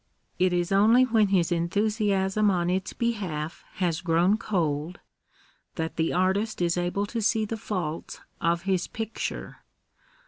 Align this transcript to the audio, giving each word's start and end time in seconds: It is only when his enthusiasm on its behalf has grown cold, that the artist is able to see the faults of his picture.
It 0.39 0.51
is 0.51 0.71
only 0.71 1.03
when 1.03 1.27
his 1.27 1.51
enthusiasm 1.51 2.49
on 2.49 2.71
its 2.71 2.91
behalf 2.91 3.63
has 3.73 4.01
grown 4.01 4.35
cold, 4.35 4.99
that 5.75 5.95
the 5.95 6.11
artist 6.11 6.59
is 6.59 6.75
able 6.75 7.05
to 7.05 7.21
see 7.21 7.45
the 7.45 7.55
faults 7.55 8.19
of 8.41 8.63
his 8.63 8.87
picture. 8.87 9.57